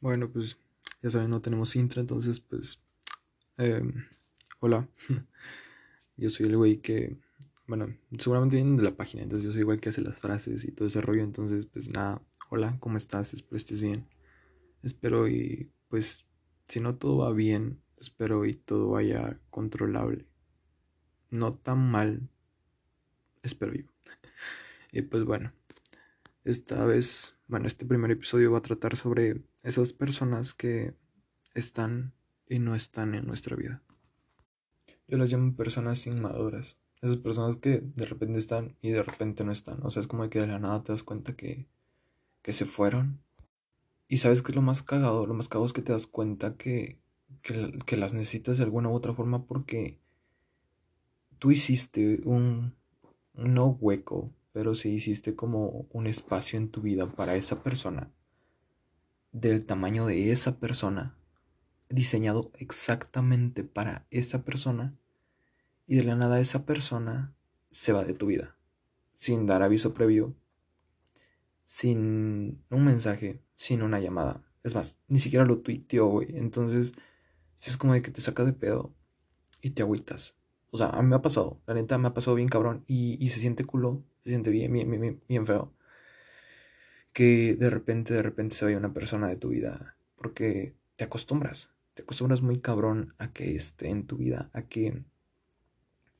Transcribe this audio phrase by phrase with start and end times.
[0.00, 0.58] Bueno, pues
[1.02, 2.80] ya saben, no tenemos intro, entonces pues...
[3.56, 4.06] em,
[4.60, 4.88] hola,
[6.16, 7.16] yo soy el güey que...
[7.66, 10.72] Bueno, seguramente vienen de la página, entonces yo soy igual que hace las frases y
[10.72, 13.34] todo ese rollo, entonces pues nada, hola, ¿cómo estás?
[13.34, 14.08] Espero estés bien.
[14.82, 16.24] Espero y pues
[16.68, 20.26] si no todo va bien, espero y todo vaya controlable.
[21.30, 22.28] No tan mal,
[23.42, 23.84] espero yo.
[24.90, 25.52] Y pues bueno,
[26.50, 30.94] esta vez, bueno, este primer episodio va a tratar sobre esas personas que
[31.54, 32.14] están
[32.48, 33.82] y no están en nuestra vida.
[35.06, 36.78] Yo las llamo personas inmaduras.
[37.02, 39.84] Esas personas que de repente están y de repente no están.
[39.84, 41.66] O sea, es como que de la nada te das cuenta que,
[42.42, 43.20] que se fueron.
[44.08, 46.56] Y sabes que es lo más cagado, lo más cagado es que te das cuenta
[46.56, 46.98] que,
[47.42, 49.98] que, que las necesitas de alguna u otra forma porque
[51.38, 52.74] tú hiciste un,
[53.34, 58.10] no hueco, pero sí hiciste como un espacio en tu vida para esa persona,
[59.30, 61.16] del tamaño de esa persona,
[61.88, 64.98] diseñado exactamente para esa persona,
[65.86, 67.36] y de la nada esa persona
[67.70, 68.56] se va de tu vida,
[69.14, 70.34] sin dar aviso previo,
[71.64, 74.42] sin un mensaje, sin una llamada.
[74.64, 76.36] Es más, ni siquiera lo tuiteó, güey.
[76.36, 76.94] Entonces,
[77.58, 78.92] si es como de que te saca de pedo
[79.62, 80.34] y te agüitas.
[80.72, 83.28] O sea, a mí me ha pasado, la neta me ha pasado bien cabrón y
[83.28, 85.72] se siente culo, se siente bien, bien, bien, bien feo.
[87.14, 91.70] Que de repente, de repente se vaya una persona de tu vida porque te acostumbras,
[91.94, 95.02] te acostumbras muy cabrón a que esté en tu vida, a que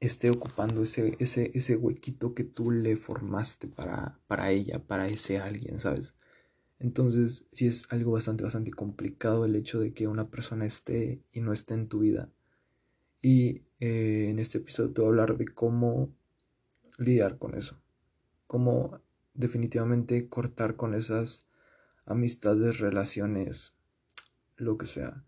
[0.00, 5.38] esté ocupando ese, ese, ese huequito que tú le formaste para, para ella, para ese
[5.38, 6.16] alguien, ¿sabes?
[6.80, 11.40] Entonces, sí es algo bastante, bastante complicado el hecho de que una persona esté y
[11.40, 12.32] no esté en tu vida.
[13.20, 16.12] Y eh, en este episodio te voy a hablar de cómo
[16.98, 17.81] lidiar con eso.
[18.52, 19.00] Cómo
[19.32, 21.46] definitivamente cortar con esas
[22.04, 23.74] amistades, relaciones,
[24.56, 25.24] lo que sea.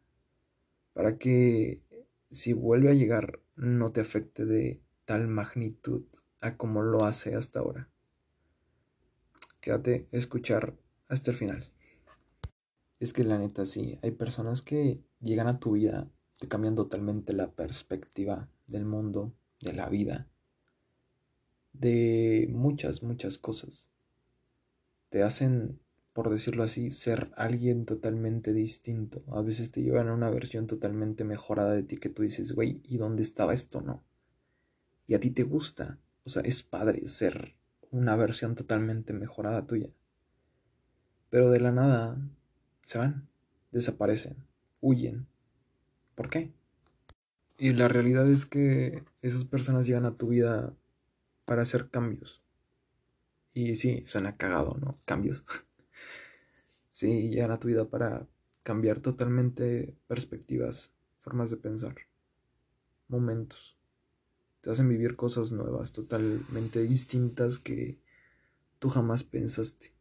[0.92, 1.82] Para que
[2.30, 6.04] si vuelve a llegar no te afecte de tal magnitud
[6.42, 7.88] a como lo hace hasta ahora.
[9.62, 10.76] Quédate a escuchar
[11.08, 11.72] hasta el final.
[13.00, 17.32] Es que la neta sí, hay personas que llegan a tu vida, te cambian totalmente
[17.32, 19.32] la perspectiva del mundo,
[19.62, 20.28] de la vida,
[21.74, 23.90] de muchas, muchas cosas.
[25.10, 25.80] Te hacen,
[26.12, 29.22] por decirlo así, ser alguien totalmente distinto.
[29.28, 32.80] A veces te llevan a una versión totalmente mejorada de ti que tú dices, güey,
[32.84, 33.80] ¿y dónde estaba esto?
[33.82, 34.02] No.
[35.06, 35.98] Y a ti te gusta.
[36.24, 37.54] O sea, es padre ser
[37.90, 39.90] una versión totalmente mejorada tuya.
[41.30, 42.18] Pero de la nada
[42.82, 43.28] se van,
[43.72, 44.36] desaparecen,
[44.80, 45.26] huyen.
[46.14, 46.52] ¿Por qué?
[47.58, 50.74] Y la realidad es que esas personas llegan a tu vida
[51.44, 52.42] para hacer cambios.
[53.52, 54.98] Y sí, suena cagado, ¿no?
[55.04, 55.44] Cambios.
[56.90, 58.26] sí, llegan a tu vida para
[58.62, 61.94] cambiar totalmente perspectivas, formas de pensar,
[63.08, 63.78] momentos.
[64.60, 68.00] Te hacen vivir cosas nuevas, totalmente distintas que
[68.78, 69.92] tú jamás pensaste.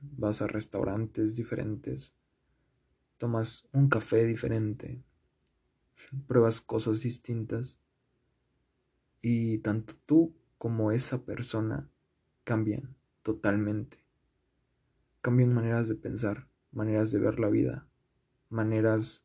[0.00, 2.12] Vas a restaurantes diferentes,
[3.16, 5.02] tomas un café diferente,
[6.26, 7.78] pruebas cosas distintas
[9.22, 11.90] y tanto tú como esa persona
[12.44, 13.98] cambian totalmente.
[15.20, 17.86] Cambian maneras de pensar, maneras de ver la vida,
[18.48, 19.24] maneras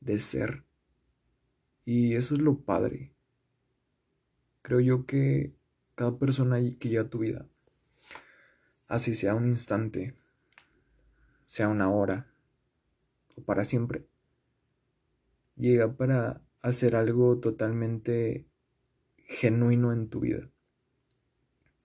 [0.00, 0.64] de ser.
[1.84, 3.12] Y eso es lo padre.
[4.62, 5.54] Creo yo que
[5.94, 7.46] cada persona que llega a tu vida,
[8.88, 10.16] así sea un instante,
[11.46, 12.32] sea una hora
[13.36, 14.06] o para siempre,
[15.56, 18.49] llega para hacer algo totalmente
[19.30, 20.50] genuino en tu vida.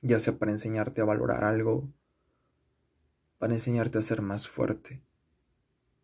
[0.01, 1.93] Ya sea para enseñarte a valorar algo,
[3.37, 5.03] para enseñarte a ser más fuerte.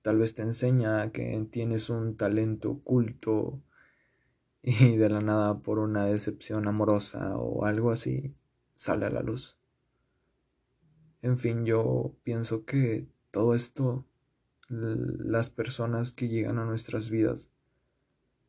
[0.04, 3.62] Tal vez te enseña que tienes un talento oculto
[4.62, 8.36] y de la nada por una decepción amorosa o algo así
[8.76, 9.58] sale a la luz.
[11.24, 14.06] En fin, yo pienso que todo esto,
[14.70, 17.50] las personas que llegan a nuestras vidas,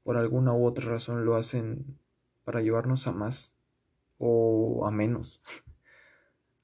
[0.02, 2.01] por alguna u otra razón lo hacen
[2.52, 3.54] para llevarnos a más
[4.18, 5.42] o a menos.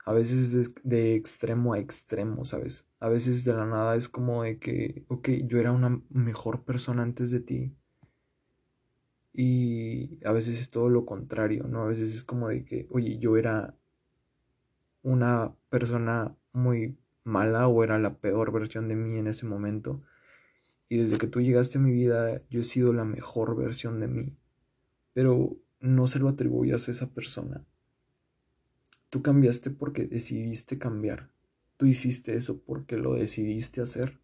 [0.05, 2.87] A veces es de extremo a extremo, ¿sabes?
[2.99, 7.02] A veces de la nada es como de que, ok, yo era una mejor persona
[7.02, 7.76] antes de ti.
[9.35, 11.82] Y a veces es todo lo contrario, ¿no?
[11.82, 13.76] A veces es como de que, oye, yo era
[15.02, 20.00] una persona muy mala o era la peor versión de mí en ese momento.
[20.88, 24.08] Y desde que tú llegaste a mi vida, yo he sido la mejor versión de
[24.08, 24.38] mí.
[25.12, 27.64] Pero no se lo atribuyas a esa persona.
[29.10, 31.30] Tú cambiaste porque decidiste cambiar.
[31.76, 34.19] Tú hiciste eso porque lo decidiste hacer.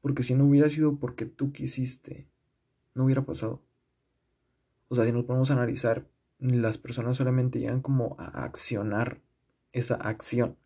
[0.00, 2.28] Porque si no hubiera sido porque tú quisiste,
[2.94, 3.62] no hubiera pasado.
[4.88, 6.06] O sea, si nos ponemos a analizar,
[6.38, 9.20] las personas solamente llegan como a accionar
[9.72, 10.56] esa acción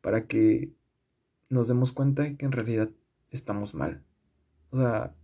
[0.00, 0.72] para que
[1.48, 2.90] nos demos cuenta de que en realidad
[3.30, 4.02] estamos mal.
[4.70, 5.14] O sea,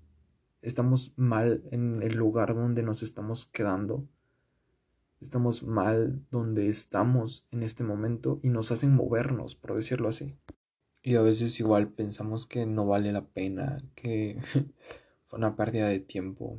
[0.63, 4.07] estamos mal en el lugar donde nos estamos quedando.
[5.21, 10.37] Estamos mal donde estamos en este momento y nos hacen movernos, por decirlo así.
[11.03, 14.39] Y a veces igual pensamos que no vale la pena, que
[15.27, 16.59] fue una pérdida de tiempo.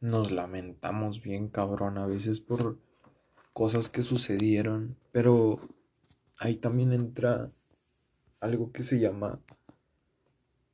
[0.00, 2.78] Nos lamentamos bien cabrón a veces por
[3.52, 5.60] cosas que sucedieron, pero
[6.38, 7.50] ahí también entra
[8.40, 9.40] algo que se llama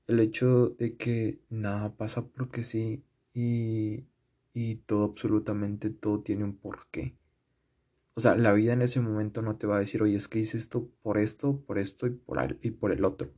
[0.06, 4.04] el hecho de que nada pasa porque sí y,
[4.52, 7.16] y todo, absolutamente todo tiene un porqué.
[8.14, 10.38] O sea, la vida en ese momento no te va a decir, oye, es que
[10.38, 13.32] hice esto por esto, por esto y por, y por el otro.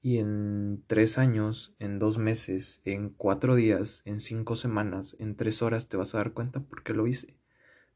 [0.00, 5.62] Y en tres años, en dos meses, en cuatro días, en cinco semanas, en tres
[5.62, 7.36] horas te vas a dar cuenta por qué lo hice.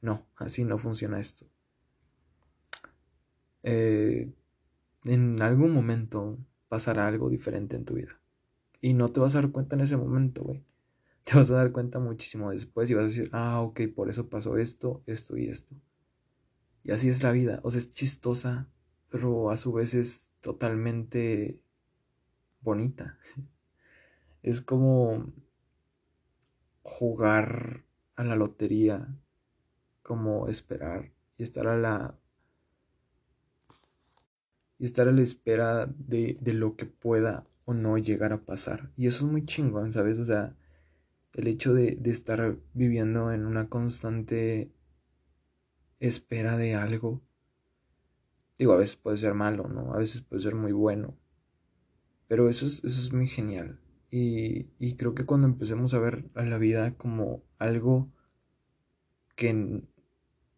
[0.00, 1.46] No, así no funciona esto.
[3.62, 4.32] Eh,
[5.04, 6.38] en algún momento
[6.76, 8.20] pasará algo diferente en tu vida.
[8.82, 10.62] Y no te vas a dar cuenta en ese momento, güey.
[11.24, 14.28] Te vas a dar cuenta muchísimo después y vas a decir, ah, ok, por eso
[14.28, 15.74] pasó esto, esto y esto.
[16.84, 17.60] Y así es la vida.
[17.62, 18.68] O sea, es chistosa,
[19.08, 21.62] pero a su vez es totalmente
[22.60, 23.18] bonita.
[24.42, 25.32] Es como
[26.82, 27.84] jugar
[28.14, 29.18] a la lotería,
[30.02, 32.16] como esperar y estar a la
[34.78, 38.92] y estar a la espera de, de lo que pueda o no llegar a pasar.
[38.96, 40.18] Y eso es muy chingón, ¿sabes?
[40.18, 40.56] O sea,
[41.34, 44.72] el hecho de, de estar viviendo en una constante
[46.00, 47.22] espera de algo.
[48.58, 49.92] Digo, a veces puede ser malo, ¿no?
[49.94, 51.16] A veces puede ser muy bueno.
[52.28, 53.80] Pero eso es, eso es muy genial.
[54.10, 58.10] Y, y creo que cuando empecemos a ver a la vida como algo
[59.36, 59.82] que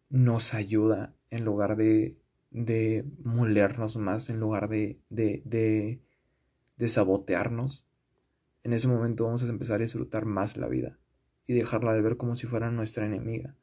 [0.09, 2.18] nos ayuda en lugar de
[2.51, 6.01] de molernos más en lugar de, de,
[6.77, 7.85] de, sabotearnos,
[8.63, 10.99] en ese momento vamos a empezar a disfrutar más la vida
[11.45, 13.55] y dejarla de ver como si fuera nuestra enemiga.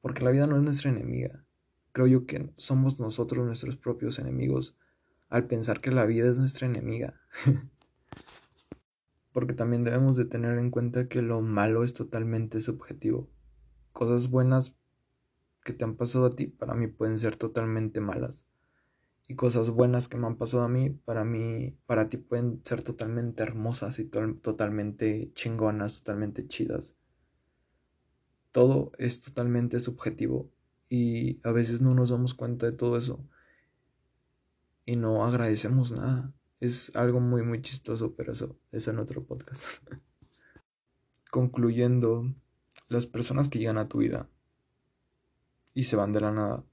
[0.00, 1.44] Porque la vida no es nuestra enemiga.
[1.92, 4.76] Creo yo que somos nosotros nuestros propios enemigos
[5.28, 7.20] al pensar que la vida es nuestra enemiga.
[9.32, 13.28] Porque también debemos de tener en cuenta que lo malo es totalmente subjetivo.
[13.92, 14.76] Cosas buenas
[15.64, 18.46] que te han pasado a ti para mí pueden ser totalmente malas.
[19.26, 22.82] Y cosas buenas que me han pasado a mí, para mí, para ti pueden ser
[22.82, 26.94] totalmente hermosas y totalmente chingonas, totalmente chidas.
[28.52, 30.50] Todo es totalmente subjetivo
[30.90, 33.26] y a veces no nos damos cuenta de todo eso
[34.84, 36.34] y no agradecemos nada.
[36.60, 39.64] Es algo muy, muy chistoso, pero eso es en otro podcast.
[41.30, 42.32] Concluyendo,
[42.88, 44.28] las personas que llegan a tu vida
[45.74, 46.64] y se van de la nada.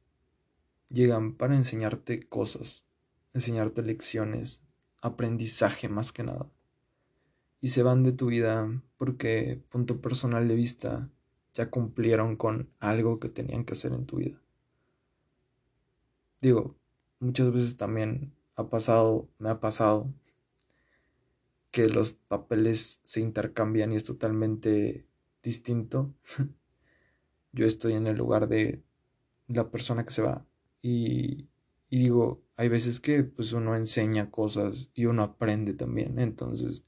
[0.90, 2.86] Llegan para enseñarte cosas,
[3.34, 4.62] enseñarte lecciones,
[5.02, 6.50] aprendizaje más que nada.
[7.60, 11.10] Y se van de tu vida porque, punto personal de vista,
[11.54, 14.42] ya cumplieron con algo que tenían que hacer en tu vida.
[16.42, 16.76] Digo,
[17.20, 20.12] muchas veces también ha pasado, me ha pasado,
[21.72, 25.06] que los papeles se intercambian y es totalmente
[25.42, 26.14] distinto.
[27.54, 28.84] Yo estoy en el lugar de
[29.54, 30.46] la persona que se va.
[30.82, 31.48] Y,
[31.90, 36.20] digo, hay veces que pues uno enseña cosas y uno aprende también.
[36.20, 36.86] Entonces,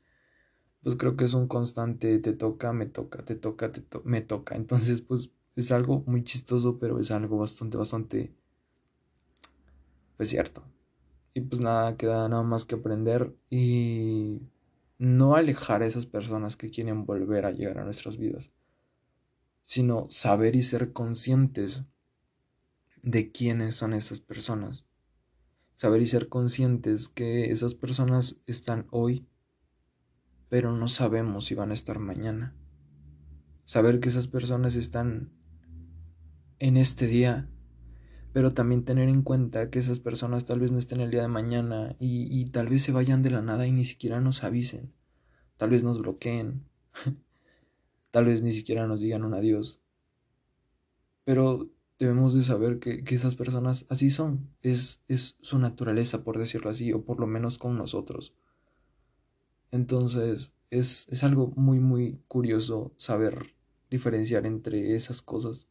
[0.83, 4.55] pues creo que es un constante, te toca, me toca, te toca, te me toca.
[4.55, 8.33] Entonces, pues es algo muy chistoso, pero es algo bastante, bastante,
[10.17, 10.63] pues cierto.
[11.33, 14.41] Y pues nada, queda nada más que aprender y
[14.99, 18.51] no alejar a esas personas que quieren volver a llegar a nuestras vidas,
[19.63, 21.83] sino saber y ser conscientes
[23.03, 24.85] de quiénes son esas personas.
[25.75, 29.27] Saber y ser conscientes que esas personas están hoy,
[30.49, 32.55] pero no sabemos si van a estar mañana.
[33.65, 35.31] Saber que esas personas están
[36.59, 37.49] en este día,
[38.31, 41.27] pero también tener en cuenta que esas personas tal vez no estén el día de
[41.27, 44.93] mañana y, y tal vez se vayan de la nada y ni siquiera nos avisen.
[45.57, 46.65] Tal vez nos bloqueen.
[48.11, 49.79] tal vez ni siquiera nos digan un adiós.
[51.25, 51.69] Pero
[52.05, 56.93] debemos de saber que, esas personas así son, es, es su naturaleza, por decirlo así,
[56.93, 58.33] o por lo menos con nosotros.
[59.71, 63.55] Entonces, es, es algo muy, muy curioso saber
[63.89, 65.67] diferenciar entre esas cosas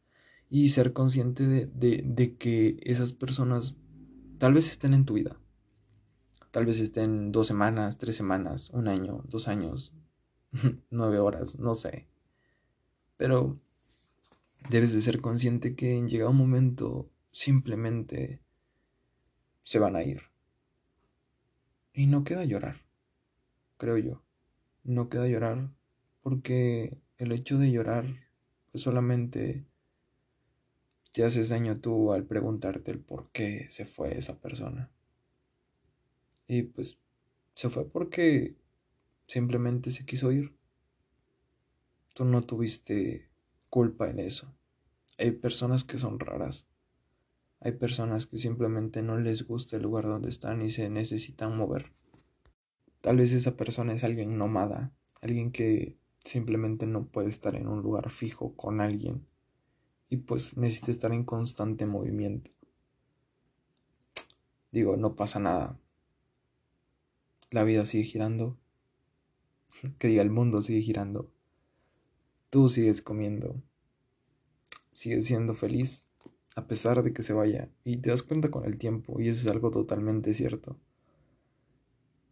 [0.49, 3.75] y ser consciente de, de, de, que esas personas
[4.37, 5.39] tal vez estén en tu vida,
[6.53, 9.91] Tal vez estén dos semanas, tres semanas, un año, dos años,
[10.91, 12.07] nueve horas, no sé.
[13.17, 13.59] Pero
[14.69, 18.39] debes de ser consciente que en llegado un momento simplemente
[19.63, 20.21] se van a ir.
[21.93, 22.81] Y no queda llorar,
[23.77, 24.23] creo yo.
[24.83, 25.69] No queda llorar
[26.21, 28.05] porque el hecho de llorar
[28.71, 29.65] pues solamente
[31.11, 34.89] te haces daño tú al preguntarte el por qué se fue esa persona.
[36.47, 36.99] Y pues
[37.53, 38.55] se fue porque
[39.27, 40.55] simplemente se quiso ir.
[42.15, 43.29] Tú no tuviste
[43.73, 44.53] culpa en eso.
[45.17, 46.67] Hay personas que son raras.
[47.59, 51.91] Hay personas que simplemente no les gusta el lugar donde están y se necesitan mover.
[53.01, 57.81] Tal vez esa persona es alguien nómada, alguien que simplemente no puede estar en un
[57.81, 59.25] lugar fijo con alguien
[60.07, 62.51] y pues necesita estar en constante movimiento.
[64.71, 65.79] Digo, no pasa nada.
[67.49, 68.55] La vida sigue girando.
[69.97, 71.32] Que diga, el mundo sigue girando.
[72.53, 73.59] Tú sigues comiendo.
[74.91, 76.11] Sigues siendo feliz
[76.55, 77.71] a pesar de que se vaya.
[77.83, 79.19] Y te das cuenta con el tiempo.
[79.19, 80.77] Y eso es algo totalmente cierto.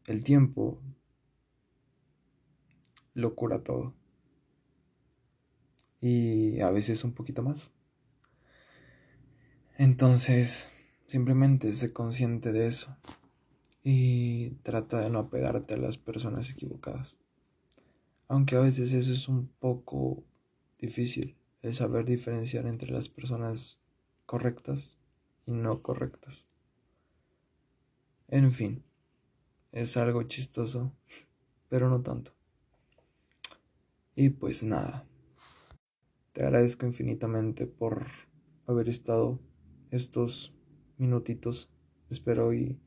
[0.06, 0.80] El tiempo
[3.16, 3.96] lo cura todo
[6.00, 7.72] y a veces un poquito más.
[9.76, 10.70] Entonces,
[11.08, 12.96] simplemente sé consciente de eso
[13.84, 17.18] y trata de no apegarte a las personas equivocadas.
[18.32, 20.24] Aunque a veces eso es un poco
[20.80, 23.78] difícil, el saber diferenciar entre las personas
[24.26, 24.98] correctas
[25.46, 26.48] y no correctas.
[28.30, 28.86] En fin,
[29.74, 30.94] es algo chistoso,
[31.68, 32.32] pero no tanto.
[34.16, 35.06] Y pues nada.
[36.32, 38.06] Te agradezco infinitamente por
[38.66, 39.42] haber estado
[39.90, 40.56] estos
[40.98, 41.70] minutitos.
[42.10, 42.80] Espero y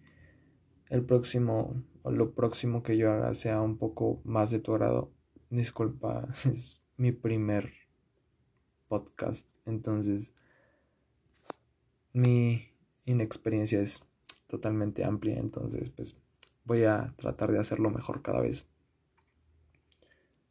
[0.88, 5.13] el próximo o lo próximo que yo haga sea un poco más de tu agrado.
[5.50, 7.72] Disculpa, es mi primer
[8.88, 10.32] podcast, entonces
[12.12, 12.68] mi
[13.04, 14.00] inexperiencia es
[14.46, 16.16] totalmente amplia, entonces pues
[16.64, 18.66] voy a tratar de hacerlo mejor cada vez.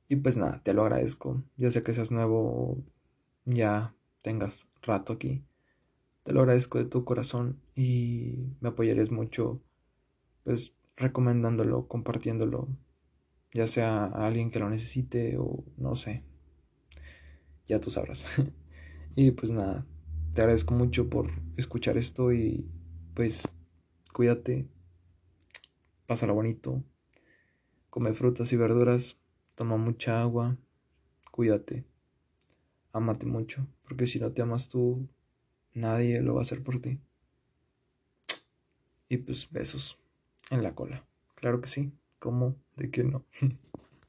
[0.07, 1.43] Y pues nada, te lo agradezco.
[1.57, 2.83] Yo sé que seas nuevo,
[3.45, 5.43] ya tengas rato aquí.
[6.23, 9.62] Te lo agradezco de tu corazón y me apoyarías mucho,
[10.43, 12.67] pues recomendándolo, compartiéndolo,
[13.53, 16.24] ya sea a alguien que lo necesite o no sé.
[17.67, 18.25] Ya tú sabrás.
[19.15, 19.86] y pues nada,
[20.33, 22.67] te agradezco mucho por escuchar esto y
[23.13, 23.48] pues
[24.12, 24.67] cuídate,
[26.07, 26.83] pásalo bonito,
[27.89, 29.17] come frutas y verduras
[29.55, 30.57] Toma mucha agua,
[31.29, 31.86] cuídate,
[32.91, 35.07] ámate mucho, porque si no te amas tú,
[35.75, 37.00] nadie lo va a hacer por ti.
[39.10, 40.00] Y pues besos
[40.50, 41.05] en la cola.
[41.36, 42.55] Claro que sí, ¿cómo?
[42.75, 43.25] ¿De qué no?